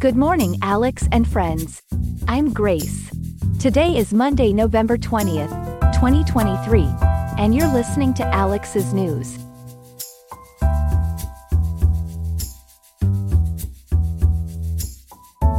[0.00, 1.82] Good morning, Alex and friends.
[2.26, 3.10] I'm Grace.
[3.58, 5.50] Today is Monday, November 20th,
[5.92, 6.88] 2023,
[7.36, 9.36] and you're listening to Alex's News.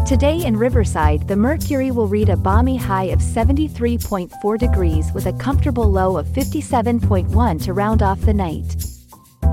[0.08, 5.34] Today in Riverside, the mercury will read a balmy high of 73.4 degrees with a
[5.34, 8.76] comfortable low of 57.1 to round off the night.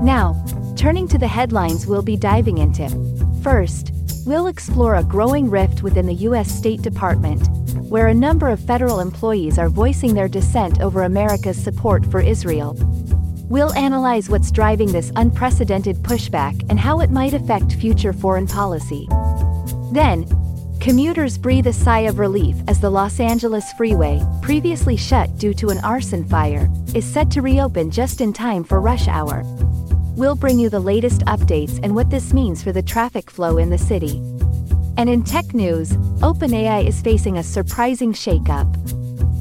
[0.01, 0.43] Now,
[0.75, 2.89] turning to the headlines we'll be diving into.
[3.43, 3.93] First,
[4.29, 6.51] we'll explore a growing rift within the U.S.
[6.51, 7.47] State Department,
[7.89, 12.77] where a number of federal employees are voicing their dissent over America's support for Israel.
[13.49, 19.07] We'll analyze what's driving this unprecedented pushback and how it might affect future foreign policy.
[19.91, 20.27] Then,
[20.79, 25.69] commuters breathe a sigh of relief as the Los Angeles freeway, previously shut due to
[25.69, 29.43] an arson fire, is set to reopen just in time for rush hour.
[30.19, 33.69] We'll bring you the latest updates and what this means for the traffic flow in
[33.69, 34.17] the city.
[34.97, 38.69] And in tech news, OpenAI is facing a surprising shakeup.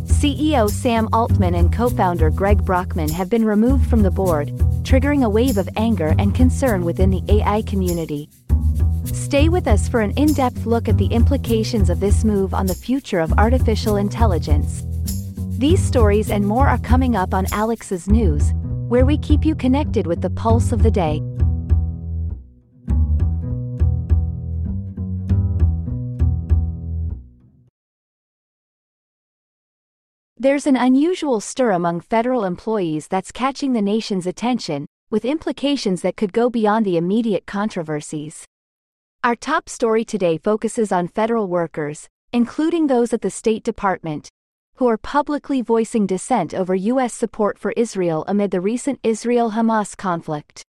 [0.06, 4.50] CEO Sam Altman and co-founder Greg Brockman have been removed from the board,
[4.84, 8.30] triggering a wave of anger and concern within the AI community.
[9.06, 12.72] Stay with us for an in-depth look at the implications of this move on the
[12.72, 14.84] future of artificial intelligence.
[15.58, 18.52] These stories and more are coming up on Alex's News,
[18.89, 21.22] where we keep you connected with the pulse of the day.
[30.41, 36.17] There's an unusual stir among federal employees that's catching the nation's attention, with implications that
[36.17, 38.45] could go beyond the immediate controversies.
[39.25, 44.28] Our top story today focuses on federal workers, including those at the State Department,
[44.78, 47.12] who are publicly voicing dissent over U.S.
[47.12, 50.62] support for Israel amid the recent Israel Hamas conflict.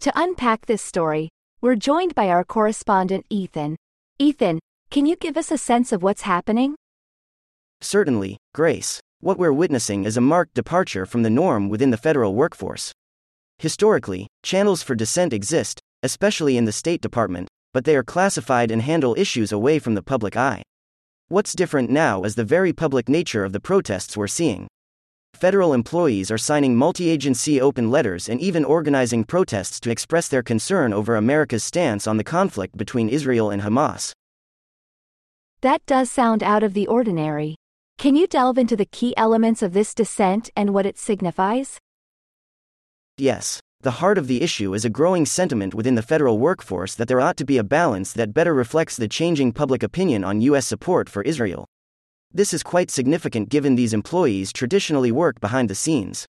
[0.00, 1.28] To unpack this story,
[1.60, 3.76] we're joined by our correspondent Ethan.
[4.18, 4.58] Ethan,
[4.90, 6.74] can you give us a sense of what's happening?
[7.80, 8.98] Certainly, Grace.
[9.20, 12.92] What we're witnessing is a marked departure from the norm within the federal workforce.
[13.58, 18.82] Historically, channels for dissent exist, especially in the State Department, but they are classified and
[18.82, 20.62] handle issues away from the public eye.
[21.30, 24.66] What's different now is the very public nature of the protests we're seeing.
[25.34, 30.42] Federal employees are signing multi agency open letters and even organizing protests to express their
[30.42, 34.12] concern over America's stance on the conflict between Israel and Hamas.
[35.60, 37.56] That does sound out of the ordinary.
[37.98, 41.78] Can you delve into the key elements of this dissent and what it signifies?
[43.18, 43.60] Yes.
[43.82, 47.20] The heart of the issue is a growing sentiment within the federal workforce that there
[47.20, 50.66] ought to be a balance that better reflects the changing public opinion on U.S.
[50.66, 51.64] support for Israel.
[52.34, 56.26] This is quite significant given these employees traditionally work behind the scenes.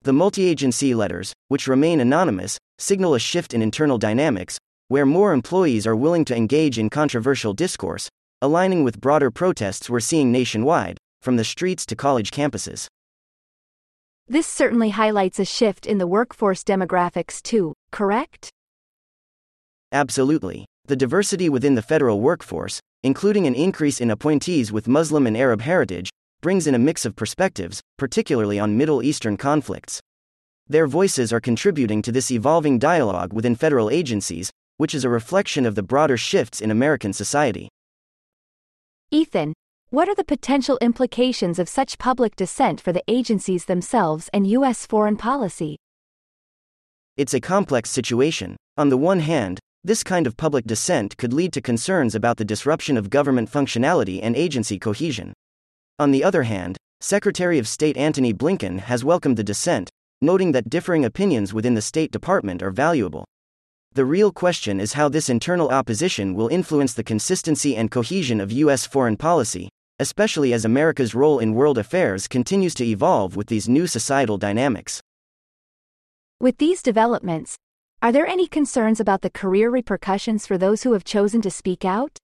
[0.00, 4.56] The multi agency letters, which remain anonymous, signal a shift in internal dynamics,
[4.88, 8.08] where more employees are willing to engage in controversial discourse,
[8.40, 12.86] aligning with broader protests we're seeing nationwide, from the streets to college campuses.
[14.30, 18.50] This certainly highlights a shift in the workforce demographics too, correct?
[19.90, 20.66] Absolutely.
[20.84, 25.62] The diversity within the federal workforce, including an increase in appointees with Muslim and Arab
[25.62, 26.10] heritage,
[26.42, 29.98] brings in a mix of perspectives, particularly on Middle Eastern conflicts.
[30.68, 35.64] Their voices are contributing to this evolving dialogue within federal agencies, which is a reflection
[35.64, 37.70] of the broader shifts in American society.
[39.10, 39.54] Ethan,
[39.90, 44.84] what are the potential implications of such public dissent for the agencies themselves and U.S.
[44.84, 45.78] foreign policy?
[47.16, 48.56] It's a complex situation.
[48.76, 52.44] On the one hand, this kind of public dissent could lead to concerns about the
[52.44, 55.32] disruption of government functionality and agency cohesion.
[55.98, 59.88] On the other hand, Secretary of State Antony Blinken has welcomed the dissent,
[60.20, 63.24] noting that differing opinions within the State Department are valuable.
[63.94, 68.52] The real question is how this internal opposition will influence the consistency and cohesion of
[68.52, 68.84] U.S.
[68.84, 73.86] foreign policy, especially as America's role in world affairs continues to evolve with these new
[73.86, 75.00] societal dynamics.
[76.40, 77.56] With these developments,
[78.00, 81.84] are there any concerns about the career repercussions for those who have chosen to speak
[81.84, 82.16] out?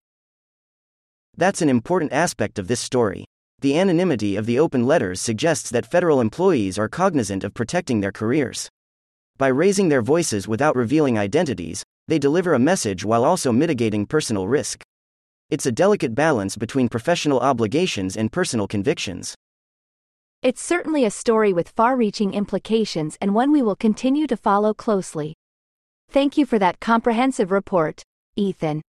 [1.37, 3.25] That's an important aspect of this story.
[3.61, 8.13] The anonymity of the open letters suggests that federal employees are cognizant of protecting their
[8.13, 8.69] careers.
[9.37, 14.47] By raising their voices without revealing identities, they deliver a message while also mitigating personal
[14.47, 14.85] risk.
[15.51, 19.35] It's a delicate balance between professional obligations and personal convictions.
[20.43, 24.73] It's certainly a story with far reaching implications and one we will continue to follow
[24.73, 25.35] closely.
[26.11, 28.03] Thank you for that comprehensive report,
[28.37, 28.83] Ethan.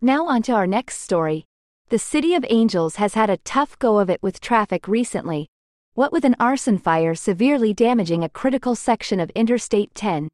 [0.00, 1.44] Now, on to our next story.
[1.90, 5.48] The City of Angels has had a tough go of it with traffic recently,
[5.94, 10.28] what with an arson fire severely damaging a critical section of Interstate 10.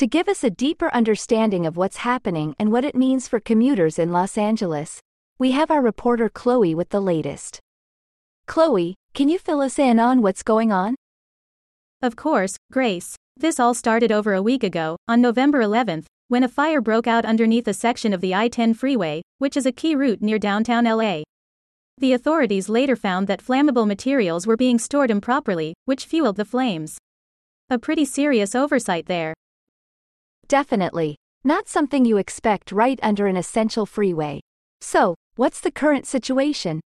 [0.00, 3.98] To give us a deeper understanding of what's happening and what it means for commuters
[3.98, 4.98] in Los Angeles,
[5.38, 7.60] we have our reporter Chloe with the latest.
[8.46, 10.94] Chloe, can you fill us in on what's going on?
[12.00, 13.14] Of course, Grace.
[13.36, 17.26] This all started over a week ago, on November 11th, when a fire broke out
[17.26, 20.86] underneath a section of the I 10 freeway, which is a key route near downtown
[20.86, 21.24] LA.
[21.98, 26.96] The authorities later found that flammable materials were being stored improperly, which fueled the flames.
[27.68, 29.34] A pretty serious oversight there.
[30.50, 31.14] Definitely.
[31.44, 34.40] Not something you expect right under an essential freeway.
[34.80, 36.80] So, what's the current situation?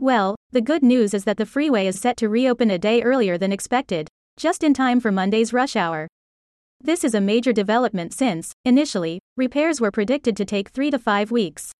[0.00, 3.36] Well, the good news is that the freeway is set to reopen a day earlier
[3.36, 4.08] than expected,
[4.38, 6.08] just in time for Monday's rush hour.
[6.80, 11.30] This is a major development since, initially, repairs were predicted to take three to five
[11.30, 11.70] weeks.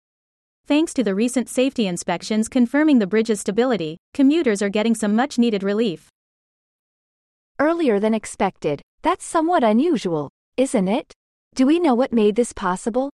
[0.66, 5.38] Thanks to the recent safety inspections confirming the bridge's stability, commuters are getting some much
[5.38, 6.10] needed relief.
[7.58, 11.12] Earlier than expected, that's somewhat unusual, isn't it?
[11.54, 13.10] Do we know what made this possible?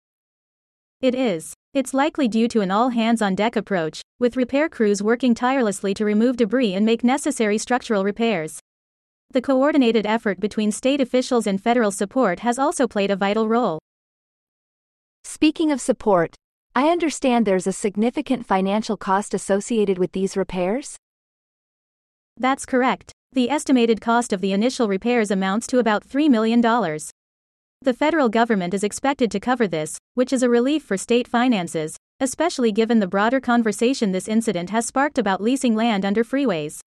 [1.00, 1.54] It is.
[1.72, 5.94] It's likely due to an all hands on deck approach, with repair crews working tirelessly
[5.94, 8.60] to remove debris and make necessary structural repairs.
[9.30, 13.78] The coordinated effort between state officials and federal support has also played a vital role.
[15.24, 16.34] Speaking of support,
[16.74, 20.96] I understand there's a significant financial cost associated with these repairs?
[22.36, 23.12] That's correct.
[23.32, 26.60] The estimated cost of the initial repairs amounts to about $3 million.
[27.82, 31.96] The federal government is expected to cover this, which is a relief for state finances,
[32.20, 36.80] especially given the broader conversation this incident has sparked about leasing land under freeways.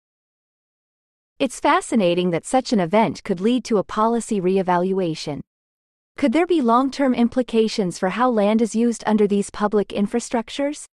[1.38, 5.40] It's fascinating that such an event could lead to a policy reevaluation.
[6.18, 10.84] Could there be long term implications for how land is used under these public infrastructures?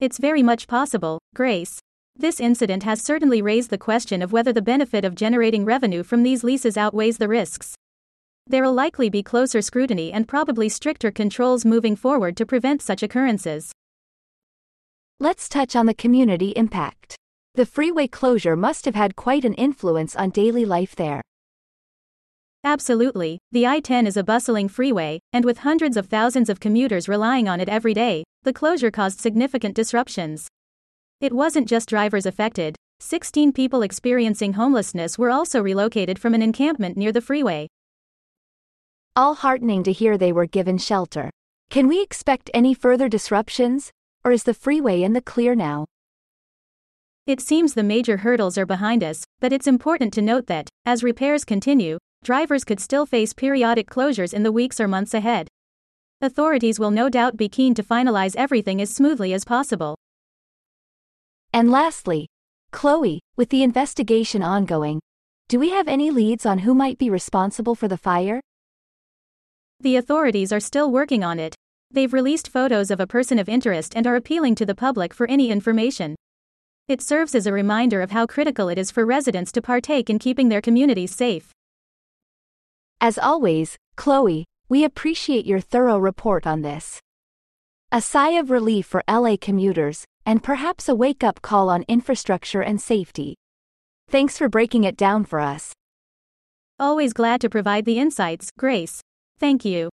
[0.00, 1.80] It's very much possible, Grace.
[2.16, 6.22] This incident has certainly raised the question of whether the benefit of generating revenue from
[6.22, 7.74] these leases outweighs the risks.
[8.46, 13.72] There'll likely be closer scrutiny and probably stricter controls moving forward to prevent such occurrences.
[15.18, 17.16] Let's touch on the community impact.
[17.54, 21.22] The freeway closure must have had quite an influence on daily life there.
[22.64, 27.08] Absolutely, the I 10 is a bustling freeway, and with hundreds of thousands of commuters
[27.08, 30.48] relying on it every day, the closure caused significant disruptions.
[31.20, 36.96] It wasn't just drivers affected, 16 people experiencing homelessness were also relocated from an encampment
[36.96, 37.68] near the freeway.
[39.16, 41.30] All heartening to hear they were given shelter.
[41.70, 43.92] Can we expect any further disruptions,
[44.24, 45.86] or is the freeway in the clear now?
[47.24, 51.04] It seems the major hurdles are behind us, but it's important to note that, as
[51.04, 55.46] repairs continue, drivers could still face periodic closures in the weeks or months ahead.
[56.20, 59.96] Authorities will no doubt be keen to finalize everything as smoothly as possible.
[61.52, 62.26] And lastly,
[62.72, 64.98] Chloe, with the investigation ongoing,
[65.48, 68.40] do we have any leads on who might be responsible for the fire?
[69.80, 71.54] The authorities are still working on it.
[71.90, 75.28] They've released photos of a person of interest and are appealing to the public for
[75.28, 76.16] any information.
[76.88, 80.18] It serves as a reminder of how critical it is for residents to partake in
[80.18, 81.50] keeping their communities safe.
[83.00, 87.00] As always, Chloe, we appreciate your thorough report on this.
[87.92, 92.62] A sigh of relief for LA commuters, and perhaps a wake up call on infrastructure
[92.62, 93.36] and safety.
[94.08, 95.72] Thanks for breaking it down for us.
[96.78, 99.00] Always glad to provide the insights, Grace.
[99.40, 99.90] Thank you.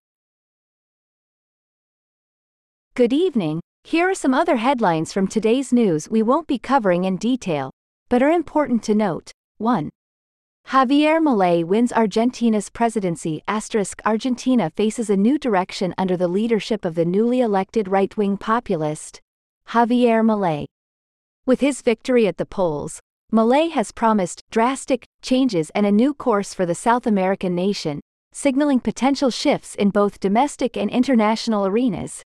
[2.93, 3.59] Good evening.
[3.83, 7.71] Here are some other headlines from today's news we won't be covering in detail,
[8.09, 9.31] but are important to note.
[9.57, 9.89] 1.
[10.67, 13.41] Javier Milei wins Argentina's presidency.
[13.47, 18.37] Asterisk Argentina faces a new direction under the leadership of the newly elected right wing
[18.37, 19.19] populist,
[19.69, 20.65] Javier Milei.
[21.47, 22.99] With his victory at the polls,
[23.33, 27.99] Milei has promised drastic changes and a new course for the South American nation,
[28.33, 32.23] signaling potential shifts in both domestic and international arenas.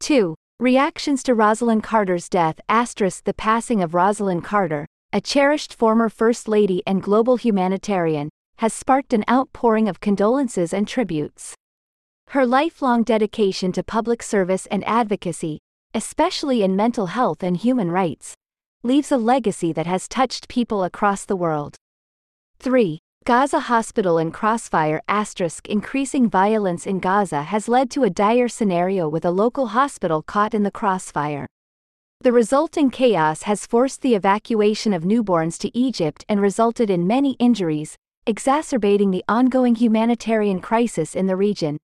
[0.00, 0.34] 2.
[0.60, 6.48] Reactions to Rosalynn Carter's death asterisk the passing of Rosalynn Carter, a cherished former First
[6.48, 8.28] Lady and global humanitarian,
[8.58, 11.54] has sparked an outpouring of condolences and tributes.
[12.28, 15.58] Her lifelong dedication to public service and advocacy,
[15.92, 18.34] especially in mental health and human rights,
[18.82, 21.76] leaves a legacy that has touched people across the world.
[22.58, 22.98] 3.
[23.26, 29.08] Gaza hospital in crossfire asterisk increasing violence in Gaza has led to a dire scenario
[29.08, 31.46] with a local hospital caught in the crossfire.
[32.20, 37.32] The resulting chaos has forced the evacuation of newborns to Egypt and resulted in many
[37.38, 41.78] injuries, exacerbating the ongoing humanitarian crisis in the region.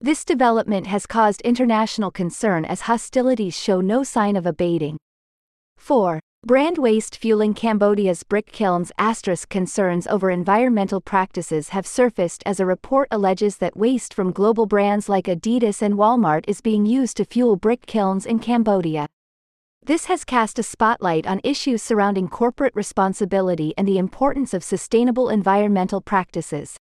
[0.00, 4.98] This development has caused international concern as hostilities show no sign of abating.
[5.76, 6.18] 4.
[6.46, 12.66] Brand waste fueling Cambodia's brick kilns asterisk concerns over environmental practices have surfaced as a
[12.66, 17.24] report alleges that waste from global brands like Adidas and Walmart is being used to
[17.24, 19.06] fuel brick kilns in Cambodia.
[19.86, 25.30] This has cast a spotlight on issues surrounding corporate responsibility and the importance of sustainable
[25.30, 26.76] environmental practices.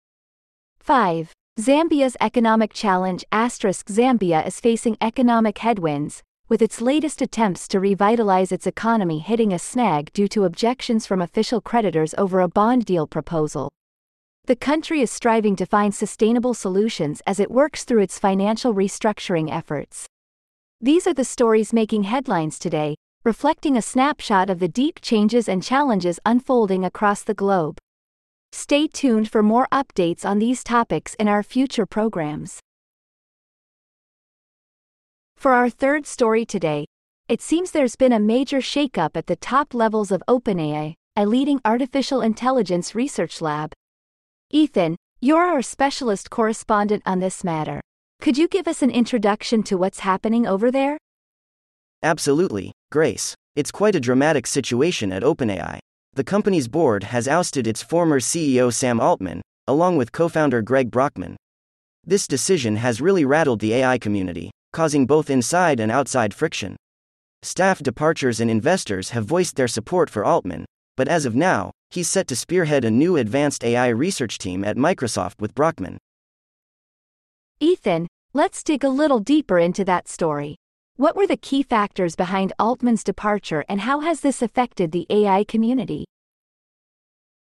[0.82, 1.32] 5.
[1.58, 6.22] Zambia's economic challenge asterisk Zambia is facing economic headwinds,
[6.54, 11.20] with its latest attempts to revitalize its economy hitting a snag due to objections from
[11.20, 13.72] official creditors over a bond deal proposal.
[14.46, 19.52] The country is striving to find sustainable solutions as it works through its financial restructuring
[19.52, 20.06] efforts.
[20.80, 22.94] These are the stories making headlines today,
[23.24, 27.80] reflecting a snapshot of the deep changes and challenges unfolding across the globe.
[28.52, 32.60] Stay tuned for more updates on these topics in our future programs.
[35.44, 36.86] For our third story today,
[37.28, 41.60] it seems there's been a major shakeup at the top levels of OpenAI, a leading
[41.66, 43.74] artificial intelligence research lab.
[44.52, 47.82] Ethan, you're our specialist correspondent on this matter.
[48.22, 50.98] Could you give us an introduction to what's happening over there?
[52.04, 53.36] Absolutely, Grace.
[53.58, 55.80] It's quite a dramatic situation at OpenAI.
[56.14, 60.90] The company's board has ousted its former CEO Sam Altman, along with co founder Greg
[60.90, 61.36] Brockman.
[62.06, 66.76] This decision has really rattled the AI community, causing both inside and outside friction.
[67.42, 70.66] Staff departures and investors have voiced their support for Altman,
[70.98, 74.76] but as of now, he's set to spearhead a new advanced AI research team at
[74.76, 75.98] Microsoft with Brockman.
[77.60, 80.56] Ethan, let's dig a little deeper into that story.
[80.96, 85.44] What were the key factors behind Altman's departure and how has this affected the AI
[85.44, 86.06] community?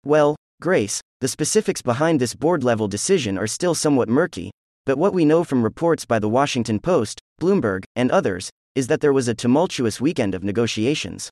[0.06, 4.52] Well, Grace, the specifics behind this board level decision are still somewhat murky,
[4.92, 9.00] but what we know from reports by the Washington Post, Bloomberg, and others is that
[9.00, 11.30] there was a tumultuous weekend of negotiations.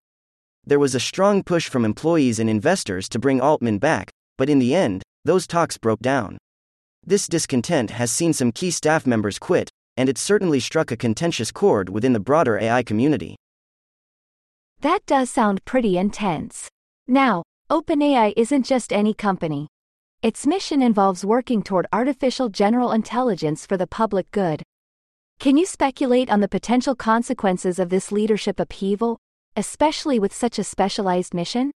[0.66, 4.60] There was a strong push from employees and investors to bring Altman back, but in
[4.60, 6.38] the end, those talks broke down.
[7.06, 11.52] This discontent has seen some key staff members quit, and it certainly struck a contentious
[11.52, 13.36] chord within the broader AI community.
[14.80, 16.70] That does sound pretty intense.
[17.10, 19.68] Now, OpenAI isn't just any company.
[20.22, 24.62] Its mission involves working toward artificial general intelligence for the public good.
[25.40, 29.18] Can you speculate on the potential consequences of this leadership upheaval,
[29.56, 31.72] especially with such a specialized mission?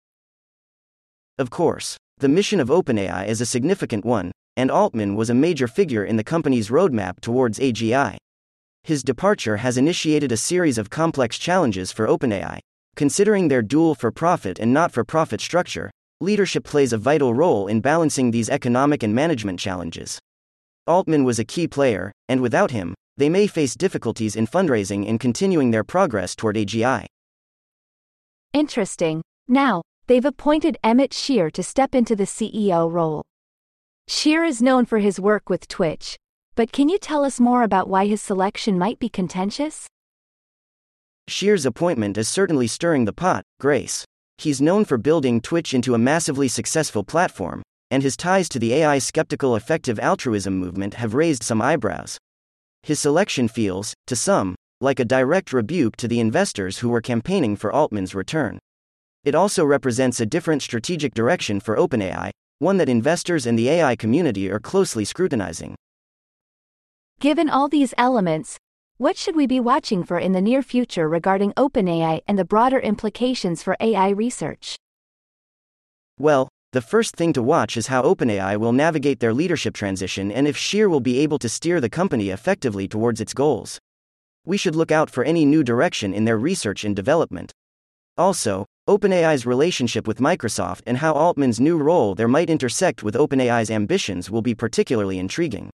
[1.40, 5.70] Of course, the mission of OpenAI is a significant one, and Altman was a major
[5.70, 8.18] figure in the company's roadmap towards AGI.
[8.84, 12.60] His departure has initiated a series of complex challenges for OpenAI.
[12.98, 15.90] Considering their dual for profit and not for profit structure,
[16.24, 20.20] leadership plays a vital role in balancing these economic and management challenges.
[20.88, 25.20] Altman was a key player, and without him, they may face difficulties in fundraising and
[25.20, 27.06] continuing their progress toward AGI.
[28.54, 29.22] Interesting.
[29.48, 33.24] Now, they've appointed Emmett Shear to step into the CEO role.
[34.08, 36.18] Shear is known for his work with Twitch,
[36.56, 39.88] but can you tell us more about why his selection might be contentious?
[41.28, 44.06] Shear's appointment is certainly stirring the pot, Grace.
[44.38, 47.62] He's known for building Twitch into a massively successful platform,
[47.92, 52.18] and his ties to the AI skeptical effective altruism movement have raised some eyebrows.
[52.82, 57.56] His selection feels, to some, like a direct rebuke to the investors who were campaigning
[57.56, 58.60] for Altman's return.
[59.24, 63.96] It also represents a different strategic direction for OpenAI, one that investors and the AI
[63.96, 65.76] community are closely scrutinizing.
[67.22, 68.58] Given all these elements,
[69.04, 72.80] what should we be watching for in the near future regarding OpenAI and the broader
[72.80, 74.78] implications for AI research?
[76.18, 80.48] Well, the first thing to watch is how OpenAI will navigate their leadership transition and
[80.48, 83.78] if Shear will be able to steer the company effectively towards its goals.
[84.46, 87.52] We should look out for any new direction in their research and development.
[88.18, 93.70] Also, OpenAI's relationship with Microsoft and how Altman's new role there might intersect with OpenAI's
[93.70, 95.72] ambitions will be particularly intriguing.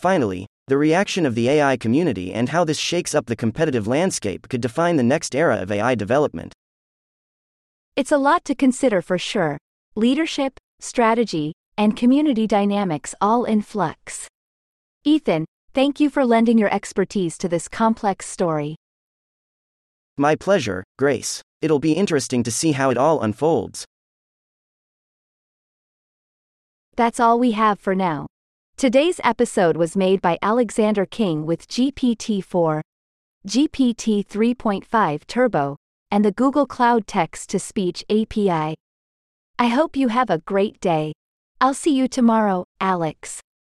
[0.00, 4.48] Finally, the reaction of the AI community and how this shakes up the competitive landscape
[4.48, 6.54] could define the next era of AI development.
[7.96, 9.58] It's a lot to consider for sure
[9.94, 14.26] leadership, strategy, and community dynamics all in flux.
[15.04, 18.76] Ethan, thank you for lending your expertise to this complex story.
[20.16, 21.42] My pleasure, Grace.
[21.60, 23.84] It'll be interesting to see how it all unfolds.
[26.96, 28.26] That's all we have for now.
[28.80, 32.80] Today's episode was made by Alexander King with GPT 4,
[33.46, 35.76] GPT 3.5 Turbo,
[36.10, 38.74] and the Google Cloud Text to Speech API.
[39.58, 41.12] I hope you have a great day.
[41.60, 43.42] I'll see you tomorrow, Alex.